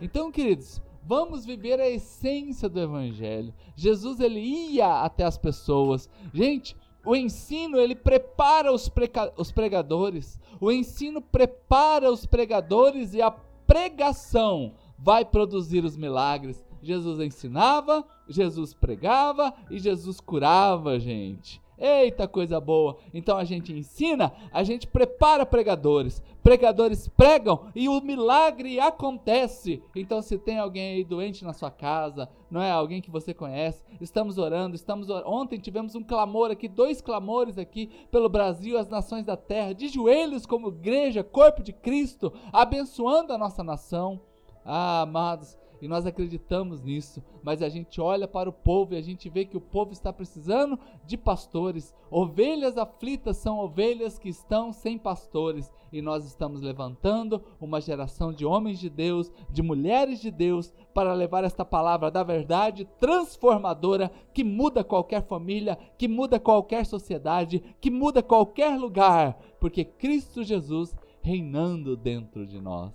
Então, 0.00 0.30
queridos, 0.30 0.80
vamos 1.02 1.44
viver 1.44 1.80
a 1.80 1.90
essência 1.90 2.68
do 2.68 2.80
evangelho. 2.80 3.52
Jesus 3.74 4.20
ele 4.20 4.38
ia 4.38 5.02
até 5.02 5.24
as 5.24 5.36
pessoas. 5.36 6.08
Gente, 6.32 6.76
o 7.04 7.16
ensino 7.16 7.78
ele 7.78 7.96
prepara 7.96 8.72
os, 8.72 8.88
os 9.36 9.50
pregadores. 9.50 10.38
O 10.60 10.70
ensino 10.70 11.20
prepara 11.20 12.12
os 12.12 12.24
pregadores 12.24 13.12
e 13.12 13.20
a 13.20 13.32
pregação 13.32 14.74
vai 14.96 15.24
produzir 15.24 15.84
os 15.84 15.96
milagres. 15.96 16.64
Jesus 16.80 17.18
ensinava, 17.18 18.04
Jesus 18.28 18.72
pregava 18.72 19.52
e 19.68 19.80
Jesus 19.80 20.20
curava, 20.20 21.00
gente. 21.00 21.63
Eita 21.78 22.28
coisa 22.28 22.60
boa! 22.60 22.96
Então 23.12 23.36
a 23.36 23.44
gente 23.44 23.72
ensina, 23.72 24.32
a 24.52 24.62
gente 24.62 24.86
prepara 24.86 25.44
pregadores. 25.44 26.22
Pregadores 26.42 27.08
pregam 27.08 27.68
e 27.74 27.88
o 27.88 28.00
milagre 28.00 28.78
acontece. 28.78 29.82
Então, 29.96 30.20
se 30.20 30.36
tem 30.36 30.58
alguém 30.58 30.96
aí 30.96 31.04
doente 31.04 31.42
na 31.42 31.54
sua 31.54 31.70
casa, 31.70 32.28
não 32.50 32.60
é 32.60 32.70
alguém 32.70 33.00
que 33.00 33.10
você 33.10 33.32
conhece, 33.32 33.82
estamos 34.00 34.36
orando, 34.36 34.76
estamos 34.76 35.08
or... 35.08 35.22
ontem 35.26 35.58
tivemos 35.58 35.94
um 35.94 36.02
clamor 36.02 36.50
aqui, 36.50 36.68
dois 36.68 37.00
clamores 37.00 37.56
aqui 37.56 37.88
pelo 38.10 38.28
Brasil, 38.28 38.78
as 38.78 38.88
nações 38.88 39.24
da 39.24 39.36
terra, 39.36 39.72
de 39.72 39.88
joelhos 39.88 40.44
como 40.44 40.68
igreja, 40.68 41.24
corpo 41.24 41.62
de 41.62 41.72
Cristo, 41.72 42.32
abençoando 42.52 43.32
a 43.32 43.38
nossa 43.38 43.64
nação. 43.64 44.20
Ah, 44.64 45.02
amados, 45.02 45.56
e 45.80 45.88
nós 45.88 46.06
acreditamos 46.06 46.82
nisso, 46.82 47.22
mas 47.42 47.62
a 47.62 47.68
gente 47.68 48.00
olha 48.00 48.26
para 48.26 48.48
o 48.48 48.52
povo 48.52 48.94
e 48.94 48.96
a 48.96 49.02
gente 49.02 49.28
vê 49.28 49.44
que 49.44 49.56
o 49.56 49.60
povo 49.60 49.92
está 49.92 50.12
precisando 50.12 50.78
de 51.04 51.16
pastores. 51.16 51.94
Ovelhas 52.10 52.78
aflitas 52.78 53.36
são 53.36 53.58
ovelhas 53.58 54.18
que 54.18 54.28
estão 54.28 54.72
sem 54.72 54.98
pastores, 54.98 55.70
e 55.92 56.02
nós 56.02 56.24
estamos 56.24 56.60
levantando 56.60 57.42
uma 57.60 57.80
geração 57.80 58.32
de 58.32 58.44
homens 58.44 58.78
de 58.78 58.90
Deus, 58.90 59.30
de 59.50 59.62
mulheres 59.62 60.20
de 60.20 60.30
Deus, 60.30 60.72
para 60.92 61.12
levar 61.12 61.44
esta 61.44 61.64
palavra 61.64 62.10
da 62.10 62.22
verdade 62.22 62.84
transformadora 62.98 64.10
que 64.32 64.42
muda 64.42 64.82
qualquer 64.82 65.22
família, 65.22 65.78
que 65.96 66.08
muda 66.08 66.40
qualquer 66.40 66.84
sociedade, 66.84 67.62
que 67.80 67.90
muda 67.90 68.22
qualquer 68.22 68.78
lugar, 68.78 69.38
porque 69.60 69.84
Cristo 69.84 70.42
Jesus 70.42 70.94
reinando 71.22 71.96
dentro 71.96 72.46
de 72.46 72.60
nós. 72.60 72.92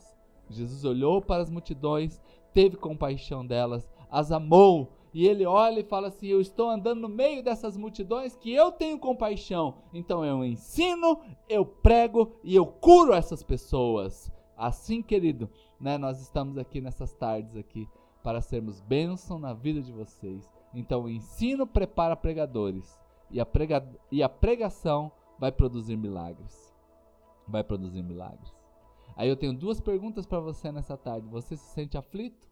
Jesus 0.49 0.83
olhou 0.83 1.21
para 1.21 1.41
as 1.41 1.49
multidões, 1.49 2.21
teve 2.53 2.77
compaixão 2.77 3.45
delas, 3.45 3.89
as 4.09 4.31
amou. 4.31 4.91
E 5.11 5.27
ele 5.27 5.45
olha 5.45 5.79
e 5.79 5.83
fala 5.83 6.09
assim: 6.09 6.27
Eu 6.27 6.39
estou 6.39 6.69
andando 6.69 7.01
no 7.01 7.09
meio 7.09 7.43
dessas 7.43 7.75
multidões 7.75 8.35
que 8.35 8.53
eu 8.53 8.71
tenho 8.71 8.99
compaixão. 8.99 9.75
Então 9.93 10.23
eu 10.23 10.45
ensino, 10.45 11.19
eu 11.47 11.65
prego 11.65 12.33
e 12.43 12.55
eu 12.55 12.65
curo 12.65 13.13
essas 13.13 13.41
pessoas. 13.41 14.31
Assim, 14.55 15.01
querido, 15.01 15.49
né, 15.79 15.97
nós 15.97 16.21
estamos 16.21 16.57
aqui 16.57 16.81
nessas 16.81 17.13
tardes 17.13 17.55
aqui 17.55 17.87
para 18.21 18.41
sermos 18.41 18.81
bênção 18.81 19.39
na 19.39 19.53
vida 19.53 19.81
de 19.81 19.91
vocês. 19.91 20.47
Então 20.73 21.03
o 21.03 21.09
ensino 21.09 21.65
prepara 21.65 22.15
pregadores 22.15 22.99
e 23.31 23.39
a, 23.39 23.45
prega, 23.45 23.87
e 24.11 24.21
a 24.21 24.29
pregação 24.29 25.11
vai 25.39 25.51
produzir 25.51 25.95
milagres. 25.95 26.75
Vai 27.47 27.63
produzir 27.63 28.03
milagres. 28.03 28.58
Aí 29.15 29.27
eu 29.27 29.35
tenho 29.35 29.53
duas 29.53 29.79
perguntas 29.79 30.25
para 30.25 30.39
você 30.39 30.71
nessa 30.71 30.97
tarde. 30.97 31.27
Você 31.27 31.55
se 31.57 31.73
sente 31.73 31.97
aflito? 31.97 32.49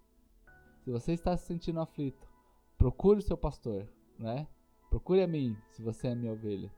Se 0.84 0.92
você 0.92 1.14
está 1.14 1.36
se 1.36 1.46
sentindo 1.46 1.80
aflito, 1.80 2.28
procure 2.78 3.20
o 3.20 3.22
seu 3.22 3.38
pastor, 3.38 3.88
né? 4.18 4.48
Procure 4.90 5.22
a 5.22 5.28
mim, 5.28 5.58
se 5.70 5.82
você 5.82 6.08
é 6.08 6.16
minha 6.16 6.32
ovelha. 6.32 6.72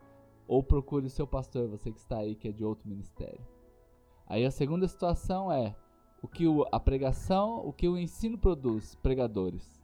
Ou 0.48 0.64
procure 0.64 1.06
o 1.06 1.10
seu 1.12 1.28
pastor, 1.28 1.68
você 1.68 1.92
que 1.92 2.00
está 2.00 2.18
aí, 2.18 2.36
que 2.36 2.48
é 2.48 2.52
de 2.52 2.66
outro 2.66 2.90
ministério. 2.90 3.46
Aí 4.26 4.46
a 4.46 4.52
segunda 4.52 4.88
situação 4.88 5.52
é 5.52 5.76
o 6.22 6.28
que 6.28 6.46
a 6.72 6.80
pregação, 6.80 7.66
o 7.66 7.72
que 7.72 7.88
o 7.88 7.98
ensino 7.98 8.38
produz, 8.38 8.96
pregadores. 8.96 9.80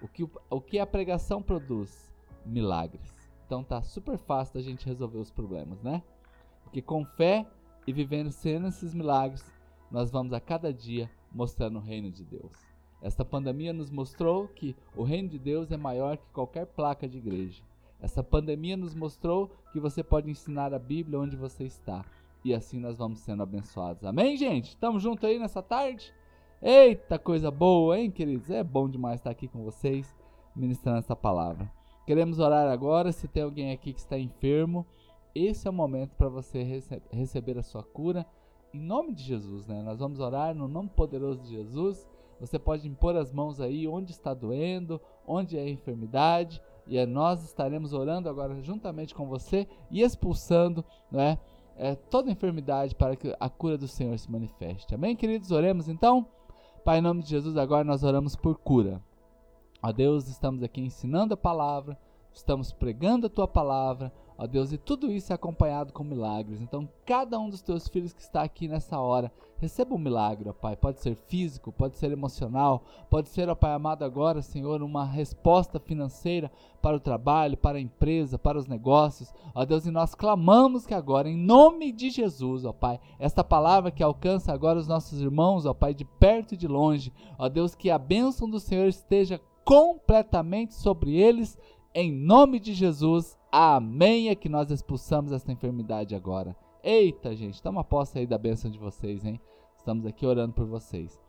O 0.00 0.08
que, 0.08 0.22
o 0.22 0.60
que 0.60 0.78
a 0.78 0.86
pregação 0.86 1.42
produz, 1.42 2.12
milagres. 2.44 3.14
Então 3.46 3.62
tá 3.62 3.82
super 3.82 4.18
fácil 4.18 4.54
da 4.54 4.62
gente 4.62 4.86
resolver 4.86 5.18
os 5.18 5.30
problemas, 5.30 5.82
né? 5.82 6.02
Porque 6.62 6.80
com 6.80 7.04
fé 7.04 7.46
e 7.86 7.92
vivendo 7.92 8.30
sendo 8.30 8.68
esses 8.68 8.94
milagres, 8.94 9.44
nós 9.90 10.10
vamos 10.10 10.32
a 10.32 10.40
cada 10.40 10.72
dia 10.72 11.10
mostrando 11.32 11.76
o 11.78 11.82
reino 11.82 12.10
de 12.10 12.24
Deus. 12.24 12.52
Esta 13.02 13.24
pandemia 13.24 13.72
nos 13.72 13.90
mostrou 13.90 14.48
que 14.48 14.74
o 14.96 15.02
reino 15.02 15.28
de 15.28 15.38
Deus 15.38 15.70
é 15.70 15.76
maior 15.76 16.16
que 16.16 16.26
qualquer 16.32 16.66
placa 16.66 17.08
de 17.08 17.18
igreja. 17.18 17.62
Essa 18.00 18.22
pandemia 18.22 18.76
nos 18.76 18.94
mostrou 18.94 19.50
que 19.72 19.80
você 19.80 20.02
pode 20.02 20.30
ensinar 20.30 20.72
a 20.72 20.78
Bíblia 20.78 21.20
onde 21.20 21.36
você 21.36 21.64
está. 21.64 22.04
E 22.44 22.54
assim 22.54 22.78
nós 22.78 22.98
vamos 22.98 23.20
sendo 23.20 23.42
abençoados. 23.42 24.04
Amém, 24.04 24.36
gente? 24.36 24.70
Estamos 24.70 25.02
juntos 25.02 25.24
aí 25.24 25.38
nessa 25.38 25.62
tarde? 25.62 26.12
Eita, 26.62 27.18
coisa 27.18 27.50
boa, 27.50 27.98
hein, 27.98 28.10
queridos? 28.10 28.50
É 28.50 28.64
bom 28.64 28.88
demais 28.88 29.20
estar 29.20 29.30
aqui 29.30 29.48
com 29.48 29.62
vocês, 29.62 30.14
ministrando 30.56 30.98
essa 30.98 31.14
palavra. 31.14 31.70
Queremos 32.06 32.38
orar 32.38 32.70
agora. 32.70 33.12
Se 33.12 33.28
tem 33.28 33.42
alguém 33.42 33.72
aqui 33.72 33.92
que 33.92 34.00
está 34.00 34.18
enfermo, 34.18 34.86
esse 35.34 35.66
é 35.66 35.70
o 35.70 35.74
momento 35.74 36.14
para 36.16 36.28
você 36.28 36.62
rece 36.62 37.02
receber 37.10 37.58
a 37.58 37.62
sua 37.62 37.82
cura. 37.82 38.26
Em 38.72 38.80
nome 38.80 39.12
de 39.12 39.22
Jesus, 39.22 39.66
né? 39.66 39.82
Nós 39.82 39.98
vamos 39.98 40.20
orar 40.20 40.54
no 40.54 40.68
nome 40.68 40.88
poderoso 40.90 41.42
de 41.42 41.50
Jesus. 41.50 42.06
Você 42.40 42.58
pode 42.58 42.86
impor 42.88 43.16
as 43.16 43.32
mãos 43.32 43.60
aí 43.60 43.86
onde 43.86 44.10
está 44.10 44.34
doendo, 44.34 45.00
onde 45.26 45.56
é 45.56 45.62
a 45.62 45.68
enfermidade, 45.68 46.60
e 46.86 46.98
é, 46.98 47.06
nós 47.06 47.44
estaremos 47.44 47.92
orando 47.92 48.28
agora 48.28 48.60
juntamente 48.60 49.14
com 49.14 49.26
você 49.26 49.66
e 49.90 50.02
expulsando, 50.02 50.84
né? 51.10 51.38
É, 51.76 51.94
toda 51.94 52.30
enfermidade 52.30 52.94
para 52.94 53.16
que 53.16 53.34
a 53.40 53.48
cura 53.48 53.76
do 53.76 53.88
Senhor 53.88 54.16
se 54.18 54.30
manifeste. 54.30 54.94
Amém, 54.94 55.16
queridos? 55.16 55.50
Oremos 55.50 55.88
então. 55.88 56.26
Pai, 56.84 56.98
em 56.98 57.02
nome 57.02 57.22
de 57.22 57.30
Jesus, 57.30 57.56
agora 57.56 57.82
nós 57.82 58.04
oramos 58.04 58.36
por 58.36 58.58
cura. 58.58 59.02
Ó 59.82 59.90
Deus, 59.90 60.28
estamos 60.28 60.62
aqui 60.62 60.80
ensinando 60.80 61.34
a 61.34 61.36
palavra, 61.36 61.98
estamos 62.32 62.72
pregando 62.72 63.26
a 63.26 63.30
tua 63.30 63.48
palavra, 63.48 64.12
ó 64.36 64.46
Deus, 64.46 64.72
e 64.72 64.78
tudo 64.78 65.10
isso 65.10 65.32
é 65.32 65.34
acompanhado 65.34 65.92
com 65.92 66.02
milagres. 66.02 66.60
Então, 66.60 66.88
cada 67.06 67.38
um 67.38 67.48
dos 67.48 67.62
teus 67.62 67.88
filhos 67.88 68.12
que 68.12 68.22
está 68.22 68.42
aqui 68.42 68.68
nessa 68.68 68.98
hora, 68.98 69.32
receba 69.58 69.94
um 69.94 69.98
milagre, 69.98 70.48
ó 70.48 70.52
Pai. 70.52 70.76
Pode 70.76 71.00
ser 71.00 71.14
físico, 71.14 71.72
pode 71.72 71.96
ser 71.96 72.12
emocional, 72.12 72.82
pode 73.08 73.28
ser, 73.28 73.48
ó 73.48 73.54
Pai 73.54 73.72
amado, 73.72 74.04
agora, 74.04 74.42
Senhor, 74.42 74.82
uma 74.82 75.04
resposta 75.04 75.78
financeira 75.80 76.50
para 76.82 76.96
o 76.96 77.00
trabalho, 77.00 77.56
para 77.56 77.78
a 77.78 77.80
empresa, 77.80 78.38
para 78.38 78.58
os 78.58 78.66
negócios, 78.66 79.32
ó 79.54 79.64
Deus, 79.64 79.86
e 79.86 79.90
nós 79.90 80.14
clamamos 80.14 80.86
que 80.86 80.94
agora, 80.94 81.28
em 81.28 81.36
nome 81.36 81.92
de 81.92 82.10
Jesus, 82.10 82.64
ó 82.64 82.72
Pai, 82.72 83.00
esta 83.18 83.42
palavra 83.42 83.90
que 83.90 84.02
alcança 84.02 84.52
agora 84.52 84.78
os 84.78 84.88
nossos 84.88 85.20
irmãos, 85.20 85.64
ó 85.66 85.72
Pai, 85.72 85.94
de 85.94 86.04
perto 86.04 86.54
e 86.54 86.56
de 86.56 86.68
longe, 86.68 87.12
ó 87.38 87.48
Deus, 87.48 87.74
que 87.74 87.90
a 87.90 87.98
bênção 87.98 88.48
do 88.48 88.60
Senhor 88.60 88.86
esteja 88.86 89.40
completamente 89.64 90.74
sobre 90.74 91.16
eles, 91.16 91.58
em 91.94 92.12
nome 92.12 92.60
de 92.60 92.74
Jesus. 92.74 93.38
Amém. 93.56 94.30
É 94.30 94.34
que 94.34 94.48
nós 94.48 94.68
expulsamos 94.72 95.30
esta 95.30 95.52
enfermidade 95.52 96.12
agora. 96.12 96.56
Eita, 96.82 97.36
gente, 97.36 97.62
toma 97.62 97.84
posse 97.84 98.18
aí 98.18 98.26
da 98.26 98.36
bênção 98.36 98.68
de 98.68 98.76
vocês, 98.76 99.24
hein? 99.24 99.40
Estamos 99.76 100.04
aqui 100.06 100.26
orando 100.26 100.52
por 100.52 100.66
vocês. 100.66 101.22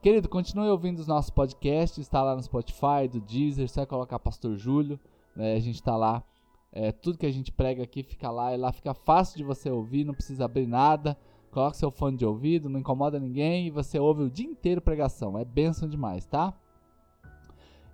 Querido, 0.00 0.30
continue 0.30 0.70
ouvindo 0.70 0.98
os 0.98 1.06
nossos 1.06 1.28
podcasts, 1.28 1.98
está 1.98 2.22
lá 2.22 2.34
no 2.34 2.42
Spotify, 2.42 3.06
do 3.12 3.20
Deezer, 3.20 3.68
você 3.68 3.80
vai 3.80 3.86
colocar 3.86 4.18
Pastor 4.18 4.56
Júlio, 4.56 4.98
né? 5.36 5.56
a 5.56 5.60
gente 5.60 5.74
está 5.74 5.94
lá. 5.94 6.24
É, 6.72 6.90
tudo 6.90 7.18
que 7.18 7.26
a 7.26 7.30
gente 7.30 7.52
prega 7.52 7.82
aqui 7.82 8.02
fica 8.02 8.30
lá, 8.30 8.54
e 8.54 8.56
lá 8.56 8.72
fica 8.72 8.94
fácil 8.94 9.36
de 9.36 9.44
você 9.44 9.70
ouvir, 9.70 10.04
não 10.04 10.14
precisa 10.14 10.46
abrir 10.46 10.66
nada. 10.66 11.18
Coloca 11.50 11.76
seu 11.76 11.90
fone 11.90 12.16
de 12.16 12.24
ouvido, 12.24 12.70
não 12.70 12.80
incomoda 12.80 13.20
ninguém 13.20 13.66
e 13.66 13.70
você 13.70 13.98
ouve 13.98 14.22
o 14.22 14.30
dia 14.30 14.46
inteiro 14.46 14.80
pregação. 14.80 15.36
É 15.36 15.44
bênção 15.44 15.86
demais, 15.86 16.24
tá? 16.24 16.54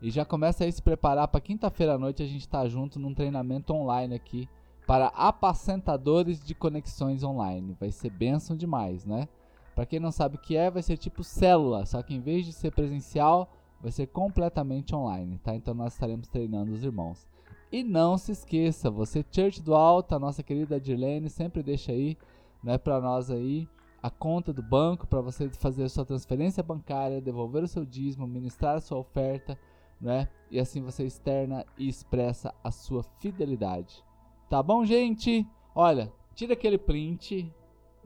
E 0.05 0.11
já 0.11 0.23
começa 0.23 0.67
a 0.67 0.71
se 0.71 0.83
preparar 0.83 1.27
para 1.29 1.41
quinta-feira 1.41 1.95
à 1.95 1.99
noite 1.99 2.23
a 2.23 2.27
gente 2.27 2.43
estar 2.43 2.61
tá 2.61 2.69
junto 2.69 3.01
num 3.01 3.15
treinamento 3.15 3.73
online 3.73 4.15
aqui 4.15 4.47
para 4.87 5.07
apacentadores 5.07 6.45
de 6.45 6.55
conexões 6.55 7.23
online. 7.23 7.75
Vai 7.81 7.91
ser 7.91 8.11
benção 8.11 8.55
demais, 8.55 9.07
né? 9.07 9.27
Para 9.75 9.87
quem 9.87 9.99
não 9.99 10.13
sabe 10.13 10.37
o 10.37 10.39
que 10.39 10.59
é, 10.59 10.71
vai 10.71 10.83
ser 10.83 10.99
tipo 10.99 11.25
célula, 11.25 11.87
só 11.87 12.03
que 12.03 12.15
em 12.15 12.21
vez 12.21 12.45
de 12.45 12.53
ser 12.53 12.71
presencial, 12.73 13.51
vai 13.81 13.91
ser 13.91 14.07
completamente 14.09 14.95
online, 14.95 15.39
tá? 15.39 15.55
Então 15.55 15.73
nós 15.73 15.95
estaremos 15.95 16.29
treinando 16.29 16.75
os 16.75 16.85
irmãos. 16.85 17.27
E 17.73 17.83
não 17.83 18.19
se 18.19 18.33
esqueça, 18.33 18.91
você 18.91 19.25
Church 19.33 19.63
do 19.63 19.75
Alto, 19.75 20.15
a 20.15 20.19
nossa 20.19 20.43
querida 20.43 20.79
Dirlene, 20.79 21.31
sempre 21.31 21.63
deixa 21.63 21.93
aí, 21.93 22.19
né, 22.63 22.77
para 22.77 23.01
nós 23.01 23.31
aí 23.31 23.67
a 24.03 24.11
conta 24.11 24.53
do 24.53 24.63
banco 24.63 25.07
para 25.07 25.23
você 25.23 25.49
fazer 25.49 25.85
a 25.85 25.89
sua 25.89 26.05
transferência 26.05 26.63
bancária, 26.63 27.23
devolver 27.23 27.63
o 27.63 27.69
seu 27.69 27.87
dízimo, 27.87 28.27
ministrar 28.27 28.77
a 28.77 28.81
sua 28.83 28.99
oferta, 28.99 29.59
né? 30.01 30.29
E 30.51 30.59
assim 30.59 30.83
você 30.83 31.05
externa 31.05 31.65
e 31.79 31.89
expressa 31.89 32.55
a 32.63 32.71
sua 32.71 33.03
fidelidade. 33.21 34.05
Tá 34.49 34.63
bom, 34.63 34.85
gente? 34.85 35.47
Olha, 35.75 36.13
tira 36.35 36.53
aquele 36.53 36.79
print, 36.79 37.53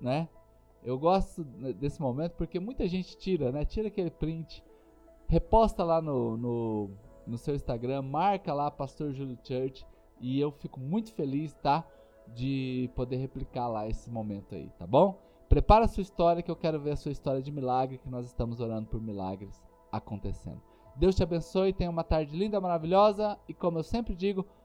né? 0.00 0.28
Eu 0.82 0.98
gosto 0.98 1.44
desse 1.44 2.00
momento 2.00 2.32
porque 2.32 2.60
muita 2.60 2.86
gente 2.86 3.16
tira, 3.16 3.50
né? 3.50 3.64
Tira 3.64 3.88
aquele 3.88 4.10
print, 4.10 4.64
reposta 5.26 5.84
lá 5.84 6.00
no, 6.00 6.36
no, 6.36 6.90
no 7.26 7.36
seu 7.36 7.54
Instagram, 7.54 8.02
marca 8.02 8.54
lá 8.54 8.70
Pastor 8.70 9.12
Júlio 9.12 9.38
Church 9.42 9.84
e 10.20 10.40
eu 10.40 10.50
fico 10.50 10.80
muito 10.80 11.12
feliz, 11.12 11.54
tá? 11.54 11.84
De 12.28 12.90
poder 12.94 13.16
replicar 13.16 13.68
lá 13.68 13.88
esse 13.88 14.10
momento 14.10 14.54
aí, 14.54 14.70
tá 14.78 14.86
bom? 14.86 15.18
Prepara 15.48 15.86
a 15.86 15.88
sua 15.88 16.02
história 16.02 16.42
que 16.42 16.50
eu 16.50 16.56
quero 16.56 16.80
ver 16.80 16.92
a 16.92 16.96
sua 16.96 17.12
história 17.12 17.42
de 17.42 17.50
milagre, 17.50 17.98
que 17.98 18.08
nós 18.08 18.26
estamos 18.26 18.60
orando 18.60 18.88
por 18.88 19.00
milagres 19.00 19.62
acontecendo. 19.90 20.67
Deus 20.98 21.14
te 21.14 21.22
abençoe, 21.22 21.72
tenha 21.72 21.88
uma 21.88 22.02
tarde 22.02 22.36
linda, 22.36 22.60
maravilhosa 22.60 23.38
e 23.48 23.54
como 23.54 23.78
eu 23.78 23.84
sempre 23.84 24.16
digo, 24.16 24.44